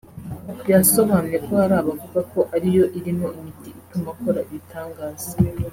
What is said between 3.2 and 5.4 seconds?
imiti ituma akora ibitangaza